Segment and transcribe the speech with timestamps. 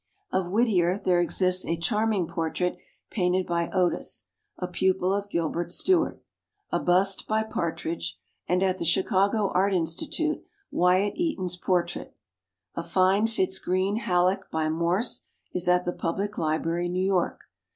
[0.31, 2.75] Of Whittier there exists a charm ing portrait
[3.11, 4.25] painted by Otis,
[4.57, 6.19] a pupil of Gilbert Stuart,
[6.71, 8.17] a bust by Partridge,
[8.47, 12.15] and at the Chicago Art Institute, Wy att Eaton's portrait.
[12.73, 17.41] A fine Fitz Greene Halleck by Morse is at the Public Library, New York.